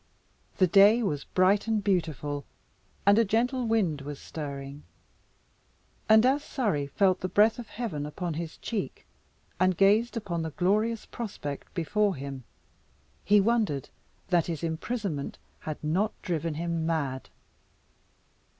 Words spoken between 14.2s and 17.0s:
that his imprisonment had not driven him